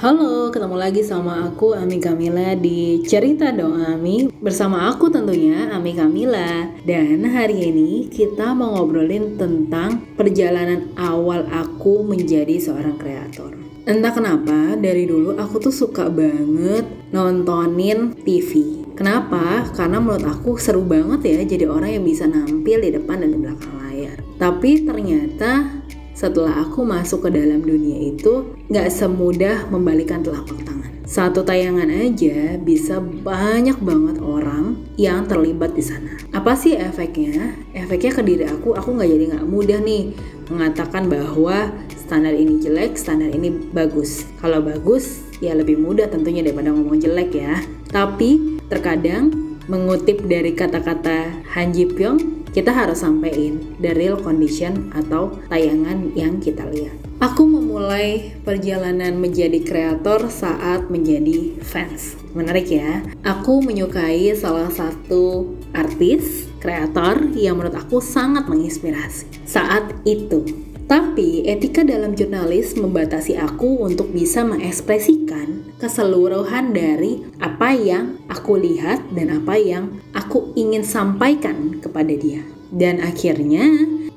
Halo, 0.00 0.48
ketemu 0.48 0.80
lagi 0.80 1.04
sama 1.04 1.44
aku 1.44 1.76
Ami 1.76 2.00
Kamila 2.00 2.56
di 2.56 3.04
Cerita 3.04 3.52
Dong 3.52 3.84
Ami. 3.84 4.32
Bersama 4.40 4.88
aku 4.88 5.12
tentunya 5.12 5.68
Ami 5.76 5.92
Kamila. 5.92 6.72
Dan 6.88 7.20
hari 7.28 7.68
ini 7.68 8.08
kita 8.08 8.56
mau 8.56 8.80
ngobrolin 8.80 9.36
tentang 9.36 10.00
perjalanan 10.16 10.88
awal 10.96 11.44
aku 11.52 12.00
menjadi 12.00 12.56
seorang 12.56 12.96
kreator. 12.96 13.52
Entah 13.84 14.16
kenapa 14.16 14.72
dari 14.80 15.04
dulu 15.04 15.36
aku 15.36 15.68
tuh 15.68 15.74
suka 15.76 16.08
banget 16.08 16.88
nontonin 17.12 18.16
TV 18.24 18.80
Kenapa? 19.00 19.64
Karena 19.72 19.96
menurut 19.96 20.28
aku 20.28 20.60
seru 20.60 20.84
banget 20.84 21.24
ya 21.24 21.56
jadi 21.56 21.64
orang 21.64 21.96
yang 21.96 22.04
bisa 22.04 22.28
nampil 22.28 22.84
di 22.84 22.92
depan 22.92 23.24
dan 23.24 23.32
di 23.32 23.40
belakang 23.40 23.72
layar. 23.80 24.20
Tapi 24.36 24.84
ternyata 24.84 25.80
setelah 26.14 26.66
aku 26.66 26.84
masuk 26.84 27.28
ke 27.28 27.30
dalam 27.32 27.62
dunia 27.64 28.12
itu 28.12 28.56
nggak 28.68 28.88
semudah 28.92 29.70
membalikan 29.72 30.20
telapak 30.20 30.58
tangan. 30.62 30.90
Satu 31.10 31.42
tayangan 31.42 31.90
aja 31.90 32.54
bisa 32.62 33.02
banyak 33.02 33.82
banget 33.82 34.22
orang 34.22 34.78
yang 34.94 35.26
terlibat 35.26 35.74
di 35.74 35.82
sana. 35.82 36.14
Apa 36.30 36.54
sih 36.54 36.78
efeknya? 36.78 37.58
Efeknya 37.74 38.14
ke 38.14 38.22
diri 38.22 38.46
aku, 38.46 38.78
aku 38.78 38.94
nggak 38.94 39.10
jadi 39.10 39.24
nggak 39.34 39.46
mudah 39.50 39.78
nih 39.82 40.14
mengatakan 40.54 41.10
bahwa 41.10 41.74
standar 41.94 42.30
ini 42.30 42.62
jelek, 42.62 42.94
standar 42.94 43.26
ini 43.34 43.50
bagus. 43.50 44.22
Kalau 44.38 44.62
bagus, 44.62 45.26
ya 45.42 45.50
lebih 45.58 45.82
mudah 45.82 46.06
tentunya 46.06 46.46
daripada 46.46 46.70
ngomong 46.70 47.02
jelek 47.02 47.34
ya. 47.34 47.58
Tapi 47.90 48.62
terkadang 48.70 49.34
mengutip 49.66 50.22
dari 50.30 50.54
kata-kata 50.54 51.42
Han 51.58 51.74
Ji 51.74 51.90
Pyong, 51.90 52.39
kita 52.50 52.74
harus 52.74 53.02
sampaikan 53.02 53.62
the 53.78 53.94
real 53.94 54.18
condition 54.18 54.90
atau 54.94 55.38
tayangan 55.46 56.10
yang 56.18 56.42
kita 56.42 56.66
lihat. 56.66 56.94
Aku 57.20 57.44
memulai 57.44 58.32
perjalanan 58.48 59.20
menjadi 59.20 59.60
kreator 59.60 60.32
saat 60.32 60.88
menjadi 60.88 61.60
fans. 61.60 62.16
Menarik 62.32 62.72
ya. 62.72 63.04
Aku 63.28 63.60
menyukai 63.60 64.32
salah 64.32 64.72
satu 64.72 65.52
artis 65.76 66.48
kreator 66.64 67.28
yang 67.36 67.60
menurut 67.60 67.76
aku 67.76 68.00
sangat 68.00 68.48
menginspirasi 68.48 69.28
saat 69.44 69.92
itu. 70.08 70.70
Tapi 70.90 71.46
etika 71.46 71.86
dalam 71.86 72.18
jurnalis 72.18 72.74
membatasi 72.74 73.38
aku 73.38 73.84
untuk 73.84 74.10
bisa 74.10 74.42
mengekspresikan 74.42 75.59
keseluruhan 75.80 76.76
dari 76.76 77.24
apa 77.40 77.72
yang 77.72 78.20
aku 78.28 78.60
lihat 78.60 79.08
dan 79.16 79.32
apa 79.32 79.56
yang 79.56 79.96
aku 80.12 80.52
ingin 80.52 80.84
sampaikan 80.84 81.80
kepada 81.80 82.12
dia. 82.12 82.44
Dan 82.70 83.00
akhirnya 83.02 83.64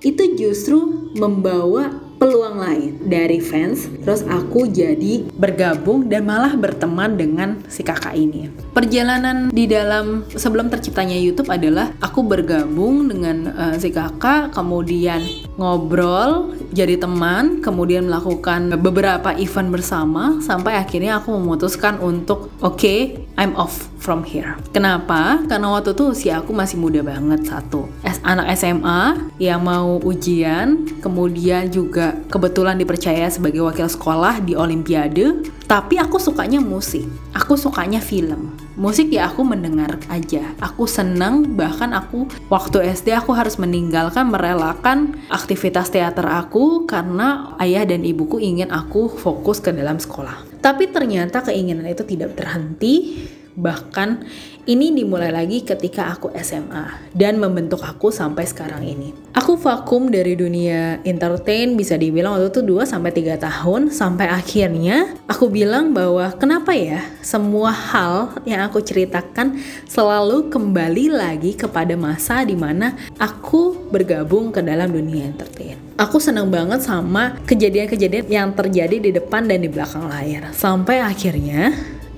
itu 0.03 0.35
justru 0.35 1.09
membawa 1.15 2.02
peluang 2.23 2.55
lain 2.55 2.91
dari 3.03 3.43
fans 3.43 3.91
terus 3.99 4.23
aku 4.23 4.71
jadi 4.71 5.27
bergabung 5.35 6.07
dan 6.07 6.23
malah 6.23 6.55
berteman 6.55 7.19
dengan 7.19 7.59
si 7.67 7.83
kakak 7.83 8.15
ini. 8.15 8.47
Perjalanan 8.71 9.51
di 9.51 9.67
dalam 9.67 10.23
sebelum 10.31 10.71
terciptanya 10.71 11.19
YouTube 11.19 11.51
adalah 11.51 11.91
aku 11.99 12.23
bergabung 12.23 13.11
dengan 13.11 13.51
uh, 13.51 13.75
si 13.75 13.91
kakak 13.91 14.55
kemudian 14.55 15.19
ngobrol 15.59 16.55
jadi 16.71 16.95
teman 16.95 17.59
kemudian 17.59 18.07
melakukan 18.07 18.71
beberapa 18.79 19.35
event 19.35 19.69
bersama 19.75 20.39
sampai 20.39 20.79
akhirnya 20.79 21.19
aku 21.19 21.35
memutuskan 21.35 21.99
untuk 21.99 22.47
oke 22.63 22.79
okay, 22.79 23.22
I'm 23.39 23.57
off 23.57 23.89
from 23.97 24.23
here 24.23 24.55
kenapa 24.71 25.41
karena 25.47 25.73
waktu 25.73 25.95
itu 25.95 26.13
usia 26.13 26.39
aku 26.39 26.51
masih 26.53 26.77
muda 26.77 27.01
banget 27.01 27.47
satu 27.47 27.89
anak 28.23 28.55
SMA 28.55 29.29
yang 29.37 29.61
mau 29.61 29.99
ujian 29.99 30.87
kemudian 31.03 31.67
juga 31.67 32.15
kebetulan 32.31 32.79
dipercaya 32.79 33.27
sebagai 33.27 33.59
wakil 33.67 33.91
sekolah 33.91 34.39
di 34.39 34.55
Olimpiade, 34.55 35.43
tapi 35.67 35.99
aku 35.99 36.17
sukanya 36.17 36.63
musik. 36.63 37.03
Aku 37.35 37.59
sukanya 37.59 37.99
film. 37.99 38.55
Musik 38.73 39.13
ya 39.13 39.29
aku 39.29 39.45
mendengar 39.45 40.01
aja. 40.09 40.49
Aku 40.57 40.89
seneng 40.89 41.53
bahkan 41.53 41.93
aku 41.93 42.25
waktu 42.49 42.89
SD 42.89 43.13
aku 43.13 43.37
harus 43.37 43.61
meninggalkan 43.61 44.33
merelakan 44.33 45.13
aktivitas 45.29 45.93
teater 45.93 46.25
aku 46.25 46.89
karena 46.89 47.53
ayah 47.61 47.85
dan 47.85 48.01
ibuku 48.01 48.41
ingin 48.41 48.73
aku 48.73 49.13
fokus 49.13 49.61
ke 49.61 49.69
dalam 49.69 50.01
sekolah. 50.01 50.57
Tapi 50.63 50.89
ternyata 50.89 51.45
keinginan 51.45 51.85
itu 51.85 52.01
tidak 52.01 52.33
terhenti 52.33 53.21
bahkan 53.53 54.25
ini 54.63 54.95
dimulai 54.95 55.29
lagi 55.29 55.61
ketika 55.61 56.15
aku 56.15 56.31
SMA 56.39 57.11
dan 57.11 57.35
membentuk 57.37 57.83
aku 57.83 58.09
sampai 58.09 58.47
sekarang 58.47 58.81
ini. 58.81 59.11
Aku 59.35 59.59
vakum 59.59 60.07
dari 60.07 60.39
dunia 60.39 61.03
entertain 61.03 61.75
bisa 61.75 61.99
dibilang 61.99 62.37
waktu 62.39 62.53
itu 62.53 62.61
2 62.63 62.87
sampai 62.87 63.11
3 63.11 63.43
tahun 63.43 63.81
sampai 63.91 64.29
akhirnya 64.29 65.19
aku 65.27 65.51
bilang 65.51 65.91
bahwa 65.91 66.31
kenapa 66.37 66.71
ya 66.71 67.03
semua 67.19 67.73
hal 67.75 68.39
yang 68.47 68.63
aku 68.63 68.79
ceritakan 68.79 69.59
selalu 69.89 70.47
kembali 70.47 71.11
lagi 71.11 71.57
kepada 71.57 71.97
masa 71.99 72.45
di 72.47 72.55
mana 72.55 72.95
aku 73.19 73.89
bergabung 73.91 74.55
ke 74.55 74.63
dalam 74.63 74.89
dunia 74.89 75.27
entertain. 75.27 75.75
Aku 75.99 76.17
senang 76.17 76.49
banget 76.49 76.81
sama 76.81 77.37
kejadian-kejadian 77.45 78.25
yang 78.25 78.49
terjadi 78.55 78.97
di 78.97 79.11
depan 79.13 79.45
dan 79.45 79.61
di 79.61 79.69
belakang 79.69 80.09
layar. 80.09 80.49
Sampai 80.55 81.03
akhirnya 81.03 81.69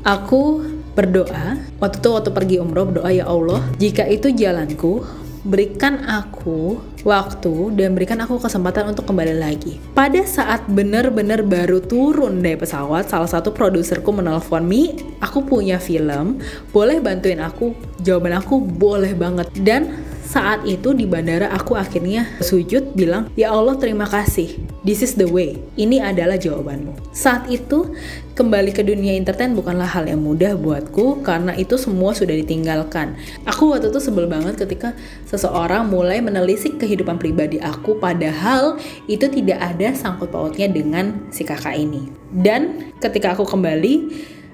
aku 0.06 0.75
berdoa 0.96 1.60
waktu 1.84 1.98
itu 2.00 2.10
waktu 2.10 2.30
pergi 2.32 2.56
umroh 2.64 2.88
berdoa 2.88 3.12
ya 3.12 3.28
Allah 3.28 3.60
jika 3.78 4.08
itu 4.08 4.32
jalanku 4.32 5.04
berikan 5.46 6.02
aku 6.10 6.82
waktu 7.06 7.78
dan 7.78 7.94
berikan 7.94 8.18
aku 8.18 8.42
kesempatan 8.42 8.90
untuk 8.90 9.06
kembali 9.06 9.38
lagi. 9.38 9.78
Pada 9.94 10.26
saat 10.26 10.66
benar-benar 10.66 11.46
baru 11.46 11.78
turun 11.78 12.42
dari 12.42 12.58
pesawat, 12.58 13.06
salah 13.06 13.30
satu 13.30 13.54
produserku 13.54 14.10
menelpon 14.10 14.66
Mi, 14.66 14.98
aku 15.22 15.46
punya 15.46 15.78
film, 15.78 16.42
boleh 16.74 16.98
bantuin 16.98 17.38
aku? 17.46 17.78
Jawaban 18.02 18.42
aku 18.42 18.58
boleh 18.58 19.14
banget. 19.14 19.54
Dan 19.62 20.02
saat 20.26 20.66
itu 20.66 20.98
di 20.98 21.06
bandara 21.06 21.54
aku 21.54 21.78
akhirnya 21.78 22.26
sujud 22.42 22.98
bilang, 22.98 23.30
"Ya 23.38 23.54
Allah, 23.54 23.78
terima 23.78 24.10
kasih. 24.10 24.65
This 24.86 25.02
is 25.02 25.18
the 25.18 25.26
way. 25.26 25.58
Ini 25.76 26.06
adalah 26.06 26.38
jawabanmu." 26.38 27.10
Saat 27.10 27.50
itu 27.50 27.92
kembali 28.38 28.70
ke 28.70 28.86
dunia 28.86 29.18
entertain 29.18 29.58
bukanlah 29.58 29.90
hal 29.90 30.06
yang 30.06 30.22
mudah 30.22 30.54
buatku 30.54 31.26
karena 31.26 31.58
itu 31.58 31.74
semua 31.82 32.14
sudah 32.14 32.38
ditinggalkan. 32.38 33.18
Aku 33.50 33.74
waktu 33.74 33.90
itu 33.90 33.98
sebel 33.98 34.30
banget 34.30 34.62
ketika 34.62 34.94
seseorang 35.26 35.90
mulai 35.90 36.22
menelisik 36.22 36.78
kehidupan 36.78 37.18
pribadi 37.18 37.58
aku 37.58 37.98
padahal 37.98 38.78
itu 39.10 39.26
tidak 39.26 39.58
ada 39.58 39.98
sangkut 39.98 40.30
pautnya 40.30 40.70
dengan 40.70 41.26
si 41.34 41.42
kakak 41.42 41.74
ini. 41.74 42.06
Dan 42.30 42.94
ketika 43.02 43.34
aku 43.34 43.48
kembali 43.50 43.94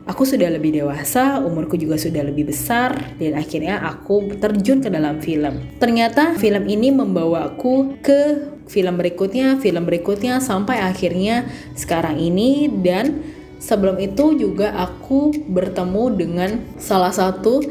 aku 0.05 0.23
sudah 0.25 0.49
lebih 0.49 0.81
dewasa, 0.81 1.41
umurku 1.41 1.77
juga 1.77 1.97
sudah 1.97 2.25
lebih 2.25 2.49
besar, 2.49 3.15
dan 3.21 3.37
akhirnya 3.37 3.81
aku 3.85 4.37
terjun 4.37 4.81
ke 4.81 4.89
dalam 4.89 5.21
film. 5.21 5.61
Ternyata 5.77 6.37
film 6.37 6.65
ini 6.65 6.89
membawaku 6.89 8.01
ke 8.01 8.51
film 8.71 8.97
berikutnya, 8.97 9.59
film 9.59 9.83
berikutnya, 9.85 10.39
sampai 10.39 10.81
akhirnya 10.81 11.45
sekarang 11.77 12.17
ini 12.17 12.71
dan 12.71 13.21
sebelum 13.61 14.01
itu 14.01 14.33
juga 14.39 14.73
aku 14.73 15.35
bertemu 15.51 16.03
dengan 16.17 16.49
salah 16.81 17.13
satu 17.13 17.61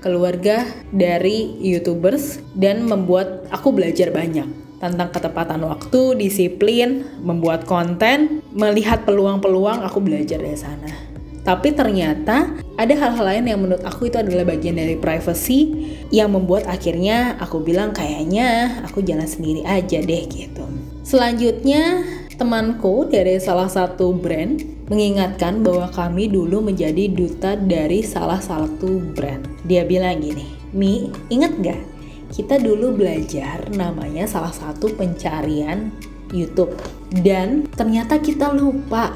keluarga 0.00 0.68
dari 0.92 1.56
youtubers 1.64 2.40
dan 2.52 2.84
membuat 2.84 3.48
aku 3.48 3.72
belajar 3.72 4.12
banyak 4.12 4.46
tentang 4.76 5.08
ketepatan 5.16 5.64
waktu, 5.64 6.20
disiplin, 6.20 7.08
membuat 7.24 7.64
konten, 7.64 8.44
melihat 8.52 9.08
peluang-peluang 9.08 9.80
aku 9.80 10.04
belajar 10.04 10.36
dari 10.36 10.60
sana. 10.60 11.13
Tapi 11.44 11.76
ternyata 11.76 12.56
ada 12.80 12.94
hal-hal 12.96 13.24
lain 13.36 13.44
yang 13.46 13.60
menurut 13.60 13.84
aku 13.84 14.08
itu 14.08 14.16
adalah 14.16 14.48
bagian 14.48 14.80
dari 14.80 14.96
privacy 14.96 15.92
yang 16.08 16.32
membuat 16.32 16.64
akhirnya 16.64 17.36
aku 17.36 17.60
bilang 17.60 17.92
kayaknya 17.92 18.80
aku 18.82 19.04
jalan 19.04 19.28
sendiri 19.28 19.60
aja 19.68 20.00
deh 20.00 20.24
gitu. 20.24 20.64
Selanjutnya 21.04 22.00
temanku 22.40 23.06
dari 23.06 23.36
salah 23.38 23.68
satu 23.68 24.16
brand 24.16 24.58
mengingatkan 24.88 25.60
bahwa 25.60 25.88
kami 25.92 26.32
dulu 26.32 26.64
menjadi 26.64 27.12
duta 27.12 27.60
dari 27.60 28.00
salah 28.00 28.40
satu 28.40 29.00
brand. 29.12 29.44
Dia 29.68 29.84
bilang 29.84 30.24
gini, 30.24 30.48
Mi, 30.72 31.12
inget 31.28 31.60
gak? 31.60 31.82
Kita 32.32 32.58
dulu 32.58 32.98
belajar 32.98 33.68
namanya 33.70 34.26
salah 34.26 34.50
satu 34.50 34.90
pencarian 34.96 35.92
YouTube. 36.34 36.74
Dan 37.14 37.68
ternyata 37.70 38.18
kita 38.18 38.50
lupa 38.50 39.14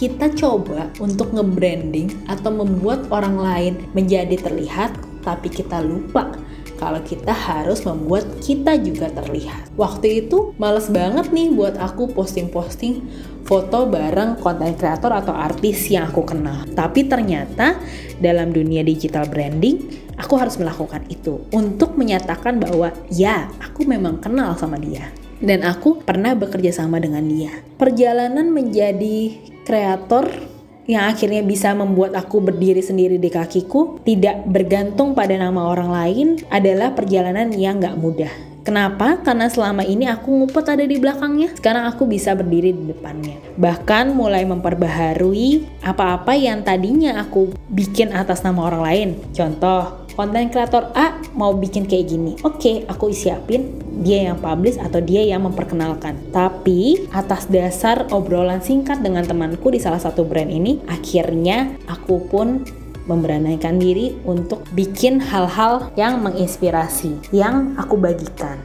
kita 0.00 0.32
coba 0.32 0.88
untuk 0.96 1.36
nge-branding 1.36 2.24
atau 2.24 2.48
membuat 2.48 3.04
orang 3.12 3.36
lain 3.36 3.74
menjadi 3.92 4.32
terlihat, 4.40 4.96
tapi 5.20 5.52
kita 5.52 5.84
lupa 5.84 6.32
kalau 6.80 7.04
kita 7.04 7.36
harus 7.36 7.84
membuat 7.84 8.24
kita 8.40 8.80
juga 8.80 9.12
terlihat. 9.12 9.68
Waktu 9.76 10.24
itu 10.24 10.56
males 10.56 10.88
banget 10.88 11.28
nih 11.28 11.52
buat 11.52 11.76
aku 11.76 12.16
posting-posting 12.16 13.04
foto 13.44 13.84
bareng 13.84 14.40
konten 14.40 14.72
kreator 14.72 15.12
atau 15.12 15.36
artis 15.36 15.92
yang 15.92 16.08
aku 16.08 16.24
kenal. 16.24 16.64
Tapi 16.72 17.04
ternyata 17.04 17.76
dalam 18.16 18.56
dunia 18.56 18.80
digital 18.80 19.28
branding, 19.28 19.84
aku 20.16 20.40
harus 20.40 20.56
melakukan 20.56 21.04
itu 21.12 21.44
untuk 21.52 22.00
menyatakan 22.00 22.56
bahwa 22.56 22.88
ya, 23.12 23.52
aku 23.60 23.84
memang 23.84 24.16
kenal 24.24 24.56
sama 24.56 24.80
dia 24.80 25.12
dan 25.44 25.64
aku 25.64 26.00
pernah 26.04 26.36
bekerja 26.36 26.72
sama 26.72 26.96
dengan 26.96 27.24
dia. 27.24 27.64
Perjalanan 27.80 28.52
menjadi 28.52 29.49
kreator 29.64 30.28
yang 30.90 31.06
akhirnya 31.06 31.46
bisa 31.46 31.70
membuat 31.70 32.18
aku 32.18 32.42
berdiri 32.42 32.82
sendiri 32.82 33.16
di 33.20 33.30
kakiku, 33.30 34.02
tidak 34.02 34.42
bergantung 34.50 35.14
pada 35.14 35.38
nama 35.38 35.70
orang 35.70 35.90
lain, 35.94 36.28
adalah 36.50 36.90
perjalanan 36.98 37.54
yang 37.54 37.78
gak 37.78 37.94
mudah. 37.94 38.50
Kenapa? 38.60 39.16
Karena 39.24 39.48
selama 39.48 39.86
ini 39.88 40.04
aku 40.04 40.28
ngumpet 40.30 40.68
ada 40.68 40.84
di 40.84 41.00
belakangnya. 41.00 41.56
Sekarang 41.56 41.88
aku 41.88 42.04
bisa 42.04 42.36
berdiri 42.36 42.76
di 42.76 42.92
depannya. 42.92 43.40
Bahkan 43.56 44.12
mulai 44.12 44.44
memperbaharui 44.44 45.80
apa-apa 45.80 46.36
yang 46.36 46.60
tadinya 46.60 47.24
aku 47.24 47.56
bikin 47.72 48.12
atas 48.12 48.44
nama 48.44 48.68
orang 48.68 48.82
lain. 48.84 49.08
Contoh, 49.32 50.04
konten 50.12 50.52
kreator 50.52 50.92
A 50.92 51.16
mau 51.32 51.56
bikin 51.56 51.88
kayak 51.88 52.12
gini. 52.12 52.36
Oke, 52.44 52.60
okay, 52.60 52.76
aku 52.84 53.08
siapin 53.16 53.80
dia 54.00 54.32
yang 54.32 54.40
publish 54.40 54.80
atau 54.80 54.98
dia 54.98 55.20
yang 55.22 55.44
memperkenalkan. 55.44 56.16
Tapi 56.32 57.06
atas 57.12 57.46
dasar 57.46 58.08
obrolan 58.10 58.64
singkat 58.64 59.04
dengan 59.04 59.22
temanku 59.28 59.68
di 59.68 59.78
salah 59.78 60.00
satu 60.00 60.24
brand 60.24 60.48
ini, 60.48 60.80
akhirnya 60.88 61.76
aku 61.86 62.24
pun 62.26 62.64
memberanikan 63.04 63.76
diri 63.76 64.16
untuk 64.24 64.64
bikin 64.72 65.20
hal-hal 65.20 65.92
yang 65.98 66.24
menginspirasi, 66.24 67.34
yang 67.34 67.76
aku 67.76 68.00
bagikan. 68.00 68.56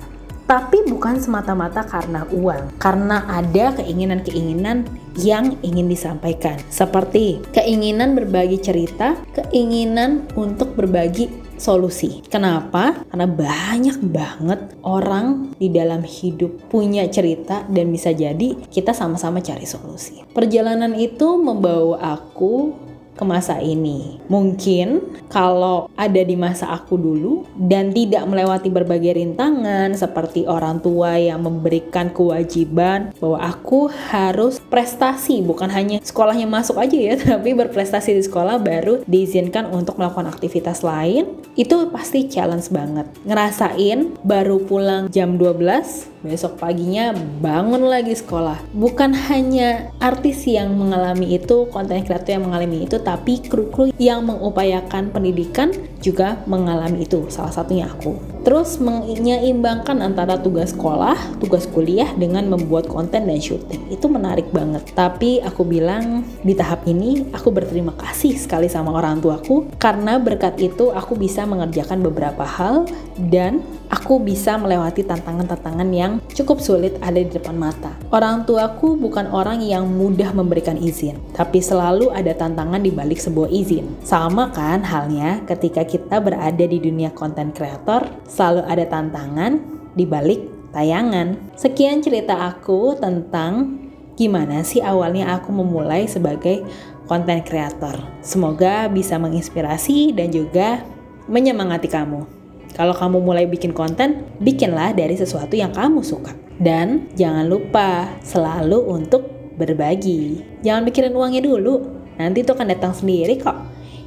Tapi 0.45 0.85
bukan 0.85 1.17
semata-mata 1.17 1.81
karena 1.89 2.21
uang, 2.29 2.77
karena 2.77 3.25
ada 3.25 3.73
keinginan-keinginan 3.81 4.85
yang 5.17 5.57
ingin 5.65 5.89
disampaikan, 5.89 6.61
seperti 6.69 7.41
keinginan 7.49 8.13
berbagi 8.13 8.61
cerita, 8.61 9.17
keinginan 9.33 10.29
untuk 10.37 10.77
berbagi 10.77 11.33
solusi. 11.57 12.21
Kenapa? 12.27 13.05
Karena 13.09 13.27
banyak 13.27 13.97
banget 14.11 14.61
orang 14.83 15.55
di 15.55 15.71
dalam 15.71 16.03
hidup 16.03 16.69
punya 16.69 17.07
cerita 17.09 17.63
dan 17.67 17.91
bisa 17.91 18.11
jadi 18.11 18.55
kita 18.69 18.91
sama-sama 18.91 19.39
cari 19.39 19.63
solusi. 19.67 20.21
Perjalanan 20.35 20.93
itu 20.95 21.39
membawa 21.39 22.19
aku 22.19 22.84
ke 23.15 23.23
masa 23.23 23.57
ini. 23.63 24.19
Mungkin 24.27 25.17
kalau 25.31 25.87
ada 25.95 26.21
di 26.21 26.35
masa 26.35 26.69
aku 26.75 26.99
dulu 26.99 27.47
dan 27.55 27.95
tidak 27.95 28.27
melewati 28.27 28.67
berbagai 28.67 29.15
rintangan 29.15 29.95
seperti 29.95 30.43
orang 30.45 30.83
tua 30.83 31.15
yang 31.15 31.41
memberikan 31.41 32.11
kewajiban 32.11 33.15
bahwa 33.17 33.39
aku 33.39 33.87
harus 34.11 34.59
prestasi 34.59 35.41
bukan 35.41 35.71
hanya 35.71 36.03
sekolahnya 36.03 36.45
masuk 36.45 36.77
aja 36.77 36.95
ya 36.95 37.15
tapi 37.35 37.55
berprestasi 37.55 38.19
di 38.19 38.23
sekolah 38.23 38.59
baru 38.59 39.01
diizinkan 39.07 39.71
untuk 39.71 39.95
melakukan 39.95 40.27
aktivitas 40.29 40.83
lain 40.83 41.39
itu 41.55 41.89
pasti 41.89 42.27
challenge 42.27 42.67
banget. 42.69 43.07
Ngerasain 43.23 44.19
baru 44.21 44.59
pulang 44.67 45.07
jam 45.07 45.39
12 45.39 46.14
besok 46.25 46.57
paginya 46.57 47.13
bangun 47.39 47.85
lagi 47.85 48.17
sekolah. 48.17 48.57
Bukan 48.73 49.13
hanya 49.29 49.93
artis 50.01 50.49
yang 50.49 50.73
mengalami 50.73 51.37
itu, 51.37 51.69
konten 51.69 52.01
kreator 52.01 52.41
yang 52.41 52.49
mengalami 52.49 52.89
itu, 52.89 52.97
tapi 52.97 53.39
kru-kru 53.45 53.93
yang 54.01 54.25
mengupayakan 54.25 55.13
pendidikan 55.13 55.69
juga 56.01 56.41
mengalami 56.49 57.05
itu. 57.05 57.29
Salah 57.29 57.53
satunya 57.53 57.85
aku. 57.85 58.17
Terus 58.45 58.77
menyeimbangkan 58.77 60.05
antara 60.05 60.37
tugas 60.37 60.69
sekolah, 60.69 61.17
tugas 61.41 61.65
kuliah 61.65 62.13
dengan 62.13 62.45
membuat 62.45 62.85
konten 62.85 63.25
dan 63.25 63.41
syuting. 63.41 63.89
Itu 63.89 64.05
menarik 64.05 64.53
banget. 64.53 64.85
Tapi 64.93 65.41
aku 65.41 65.65
bilang 65.65 66.21
di 66.45 66.53
tahap 66.53 66.85
ini 66.85 67.25
aku 67.33 67.49
berterima 67.49 67.97
kasih 67.97 68.37
sekali 68.37 68.69
sama 68.69 68.93
orang 68.93 69.17
tuaku 69.17 69.65
karena 69.81 70.21
berkat 70.21 70.61
itu 70.61 70.93
aku 70.93 71.17
bisa 71.17 71.41
mengerjakan 71.49 72.05
beberapa 72.05 72.45
hal 72.45 72.85
dan 73.17 73.65
aku 74.05 74.21
bisa 74.21 74.53
melewati 74.53 75.01
tantangan-tantangan 75.01 75.89
yang 75.89 76.21
cukup 76.29 76.61
sulit 76.61 76.93
ada 77.01 77.17
di 77.17 77.25
depan 77.25 77.57
mata. 77.57 77.97
Orang 78.13 78.45
tuaku 78.45 78.93
bukan 78.93 79.33
orang 79.33 79.65
yang 79.65 79.89
mudah 79.89 80.29
memberikan 80.29 80.77
izin, 80.77 81.17
tapi 81.33 81.57
selalu 81.57 82.13
ada 82.13 82.37
tantangan 82.37 82.85
di 82.85 82.93
balik 82.93 83.17
sebuah 83.17 83.49
izin. 83.49 84.05
Sama 84.05 84.53
kan 84.53 84.85
halnya 84.85 85.41
ketika 85.49 85.81
kita 85.81 86.21
berada 86.21 86.61
di 86.69 86.77
dunia 86.77 87.09
konten 87.17 87.49
kreator, 87.49 88.05
selalu 88.29 88.61
ada 88.69 88.85
tantangan 88.85 89.57
di 89.97 90.05
balik 90.05 90.69
tayangan. 90.69 91.57
Sekian 91.57 92.05
cerita 92.05 92.45
aku 92.45 92.93
tentang 93.01 93.81
gimana 94.13 94.61
sih 94.61 94.85
awalnya 94.85 95.33
aku 95.33 95.49
memulai 95.49 96.05
sebagai 96.05 96.61
konten 97.09 97.41
kreator. 97.41 97.97
Semoga 98.21 98.85
bisa 98.85 99.17
menginspirasi 99.17 100.13
dan 100.13 100.29
juga 100.29 100.85
menyemangati 101.25 101.89
kamu. 101.89 102.34
Kalau 102.75 102.91
kamu 102.91 103.23
mulai 103.23 103.47
bikin 103.47 103.71
konten, 103.71 104.27
bikinlah 104.43 104.91
dari 104.91 105.15
sesuatu 105.15 105.55
yang 105.55 105.71
kamu 105.71 106.03
suka. 106.03 106.35
Dan 106.59 107.07
jangan 107.15 107.47
lupa 107.47 108.19
selalu 108.19 108.83
untuk 108.91 109.23
berbagi. 109.55 110.43
Jangan 110.59 110.83
pikirin 110.83 111.15
uangnya 111.15 111.39
dulu, 111.39 112.03
nanti 112.19 112.43
itu 112.43 112.51
akan 112.51 112.67
datang 112.67 112.91
sendiri 112.91 113.39
kok. 113.39 113.55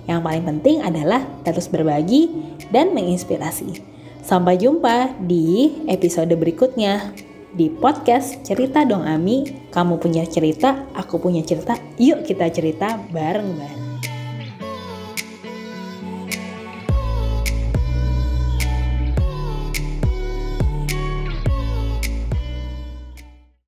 Yang 0.04 0.20
paling 0.20 0.44
penting 0.44 0.76
adalah 0.84 1.24
terus 1.48 1.68
berbagi 1.68 2.28
dan 2.68 2.92
menginspirasi. 2.92 3.80
Sampai 4.20 4.60
jumpa 4.60 5.16
di 5.24 5.72
episode 5.88 6.32
berikutnya 6.36 7.16
di 7.56 7.72
podcast 7.72 8.44
Cerita 8.44 8.84
Dong 8.84 9.08
Ami. 9.08 9.48
Kamu 9.72 9.96
punya 9.96 10.28
cerita, 10.28 10.84
aku 10.92 11.16
punya 11.16 11.40
cerita. 11.40 11.76
Yuk 11.96 12.28
kita 12.28 12.52
cerita 12.52 13.00
bareng-bareng. 13.08 13.87